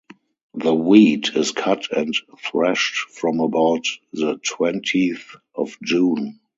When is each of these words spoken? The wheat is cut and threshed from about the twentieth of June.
The 0.55 0.73
wheat 0.73 1.29
is 1.35 1.51
cut 1.51 1.95
and 1.95 2.11
threshed 2.39 3.11
from 3.11 3.39
about 3.39 3.85
the 4.11 4.37
twentieth 4.41 5.35
of 5.53 5.77
June. 5.83 6.39